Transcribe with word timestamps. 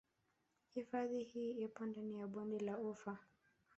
Hifadhi 0.73 1.23
hii 1.23 1.51
ipo 1.51 1.85
ndani 1.85 2.19
ya 2.19 2.27
Bonde 2.27 2.59
la 2.59 2.77
Ufa 2.77 3.17